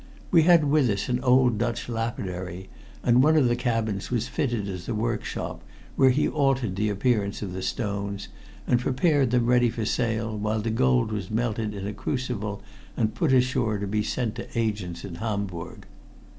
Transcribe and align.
We 0.31 0.41
had 0.49 0.63
with 0.63 0.89
us 0.89 1.09
an 1.09 1.19
old 1.23 1.59
Dutch 1.59 1.87
lapidary, 1.87 2.69
and 3.03 3.21
one 3.21 3.37
of 3.37 3.47
the 3.47 3.55
cabins 3.55 4.09
was 4.09 4.27
fitted 4.27 4.67
as 4.67 4.89
a 4.89 4.95
workshop, 4.95 5.61
where 5.95 6.09
he 6.09 6.27
altered 6.27 6.75
the 6.75 6.89
appearance 6.89 7.43
of 7.43 7.53
the 7.53 7.61
stones, 7.61 8.27
and 8.65 8.79
prepared 8.79 9.29
them 9.29 9.45
ready 9.45 9.69
for 9.69 9.85
sale, 9.85 10.35
while 10.35 10.59
the 10.61 10.71
gold 10.71 11.11
was 11.11 11.29
melted 11.29 11.75
in 11.75 11.85
a 11.85 11.93
crucible 11.93 12.63
and 12.97 13.13
put 13.13 13.31
ashore 13.31 13.77
to 13.77 13.85
be 13.85 14.01
sent 14.01 14.33
to 14.33 14.47
agents 14.57 15.05
in 15.05 15.13
Hamburg." 15.21 15.85